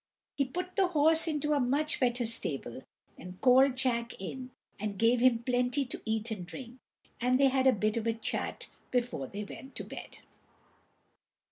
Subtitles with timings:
[0.35, 2.81] He put the horse into a much better stable,
[3.19, 6.79] and called Jack in, and gave him plenty to eat and drink,
[7.19, 10.17] and they had a bit of a chat before they went to bed.